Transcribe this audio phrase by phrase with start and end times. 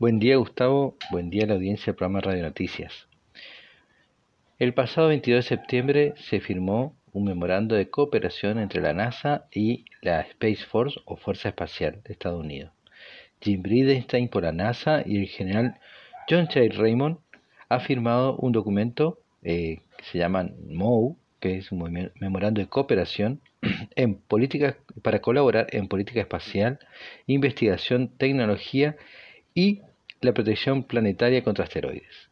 [0.00, 3.06] Buen día Gustavo, buen día a la audiencia del programa Radio Noticias.
[4.58, 9.84] El pasado 22 de septiembre se firmó un memorando de cooperación entre la NASA y
[10.00, 12.72] la Space Force o Fuerza Espacial de Estados Unidos.
[13.42, 15.78] Jim Bridenstine por la NASA y el general
[16.30, 16.60] John J.
[16.78, 17.18] Raymond
[17.68, 23.42] ha firmado un documento eh, que se llama MOU, que es un memorando de cooperación
[23.96, 26.78] en política, para colaborar en política espacial,
[27.26, 28.96] investigación, tecnología
[29.52, 29.82] y
[30.20, 32.28] la protección planetaria contra asteroides.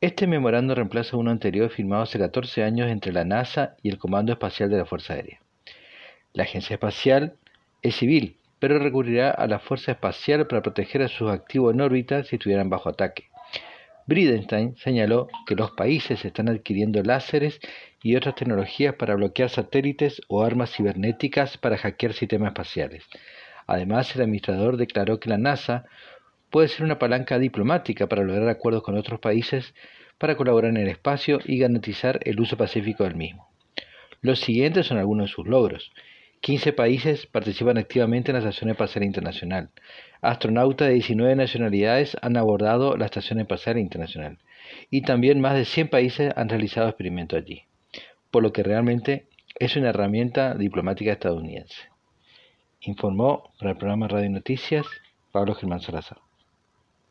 [0.00, 4.32] Este memorando reemplaza uno anterior firmado hace 14 años entre la NASA y el Comando
[4.32, 5.40] Espacial de la Fuerza Aérea.
[6.32, 7.34] La agencia espacial
[7.82, 12.22] es civil, pero recurrirá a la Fuerza Espacial para proteger a sus activos en órbita
[12.22, 13.24] si estuvieran bajo ataque.
[14.06, 17.60] Bridenstine señaló que los países están adquiriendo láseres
[18.02, 23.04] y otras tecnologías para bloquear satélites o armas cibernéticas para hackear sistemas espaciales.
[23.66, 25.84] Además, el administrador declaró que la NASA
[26.50, 29.74] puede ser una palanca diplomática para lograr acuerdos con otros países
[30.18, 33.48] para colaborar en el espacio y garantizar el uso pacífico del mismo.
[34.20, 35.92] Los siguientes son algunos de sus logros.
[36.40, 39.70] 15 países participan activamente en la Estación Espacial Internacional.
[40.20, 44.38] Astronautas de 19 nacionalidades han abordado la Estación Espacial Internacional.
[44.90, 47.64] Y también más de 100 países han realizado experimentos allí.
[48.30, 49.26] Por lo que realmente
[49.58, 51.88] es una herramienta diplomática estadounidense.
[52.82, 54.86] Informó para el programa Radio Noticias
[55.32, 56.18] Pablo Germán Salazar.